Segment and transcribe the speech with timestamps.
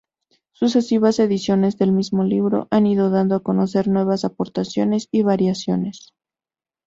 [0.53, 6.15] Sucesivas ediciones del mismo libro han ido dando a conocer nuevas aportaciones y variaciones.